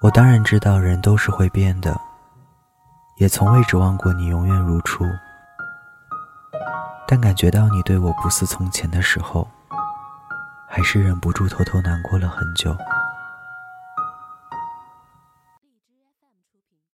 [0.00, 1.94] 我当然知道人都是会变的
[3.16, 5.04] 也从未指望过你永远如初。
[7.06, 9.46] 但感觉到你对我不似从前的时候
[10.66, 12.74] 还是忍不住偷偷难过了很久。